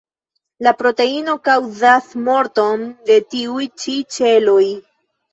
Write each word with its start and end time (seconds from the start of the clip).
La 0.67 0.71
proteino 0.77 1.33
kaŭzas 1.47 2.07
morton 2.29 2.85
de 3.09 3.17
tiuj 3.35 3.67
ĉi 3.83 3.93
ĉeloj. 4.15 4.63